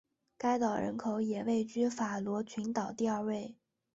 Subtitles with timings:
[0.35, 3.53] 该岛人口也位居法罗群岛第二位。